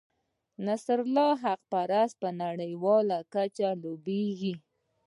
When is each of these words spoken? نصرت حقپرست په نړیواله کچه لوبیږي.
نصرت 0.65 1.09
حقپرست 1.43 2.15
په 2.21 2.29
نړیواله 2.43 3.17
کچه 3.33 3.69
لوبیږي. 3.81 4.53